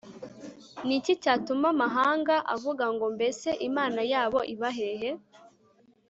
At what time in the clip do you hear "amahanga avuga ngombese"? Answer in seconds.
1.73-3.49